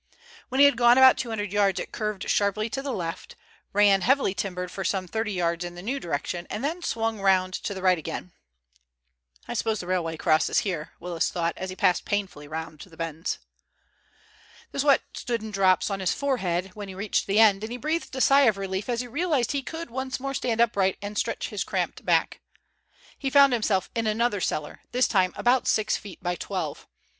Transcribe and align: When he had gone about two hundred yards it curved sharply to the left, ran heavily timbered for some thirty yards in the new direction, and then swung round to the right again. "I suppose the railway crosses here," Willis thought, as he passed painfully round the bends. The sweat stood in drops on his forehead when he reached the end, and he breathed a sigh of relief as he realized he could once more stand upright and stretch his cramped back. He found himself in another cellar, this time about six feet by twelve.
When 0.49 0.57
he 0.57 0.65
had 0.65 0.77
gone 0.77 0.97
about 0.97 1.15
two 1.15 1.29
hundred 1.29 1.53
yards 1.53 1.79
it 1.79 1.91
curved 1.91 2.27
sharply 2.27 2.71
to 2.71 2.81
the 2.81 2.91
left, 2.91 3.35
ran 3.71 4.01
heavily 4.01 4.33
timbered 4.33 4.71
for 4.71 4.83
some 4.83 5.07
thirty 5.07 5.31
yards 5.31 5.63
in 5.63 5.75
the 5.75 5.83
new 5.83 5.99
direction, 5.99 6.47
and 6.49 6.63
then 6.63 6.81
swung 6.81 7.21
round 7.21 7.53
to 7.53 7.75
the 7.75 7.83
right 7.83 7.99
again. 7.99 8.31
"I 9.47 9.53
suppose 9.53 9.79
the 9.79 9.85
railway 9.85 10.17
crosses 10.17 10.57
here," 10.61 10.93
Willis 10.99 11.29
thought, 11.29 11.53
as 11.55 11.69
he 11.69 11.75
passed 11.75 12.03
painfully 12.03 12.47
round 12.47 12.79
the 12.79 12.97
bends. 12.97 13.37
The 14.71 14.79
sweat 14.79 15.03
stood 15.13 15.43
in 15.43 15.51
drops 15.51 15.91
on 15.91 15.99
his 15.99 16.13
forehead 16.15 16.71
when 16.73 16.87
he 16.87 16.95
reached 16.95 17.27
the 17.27 17.39
end, 17.39 17.63
and 17.63 17.69
he 17.71 17.77
breathed 17.77 18.15
a 18.15 18.21
sigh 18.21 18.47
of 18.47 18.57
relief 18.57 18.89
as 18.89 19.01
he 19.01 19.07
realized 19.07 19.51
he 19.51 19.61
could 19.61 19.91
once 19.91 20.19
more 20.19 20.33
stand 20.33 20.59
upright 20.59 20.97
and 21.03 21.15
stretch 21.15 21.49
his 21.49 21.63
cramped 21.63 22.03
back. 22.03 22.41
He 23.19 23.29
found 23.29 23.53
himself 23.53 23.91
in 23.93 24.07
another 24.07 24.41
cellar, 24.41 24.79
this 24.93 25.07
time 25.07 25.31
about 25.35 25.67
six 25.67 25.95
feet 25.95 26.23
by 26.23 26.33
twelve. 26.37 26.87